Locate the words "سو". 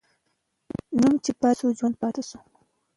1.59-1.67, 2.29-2.37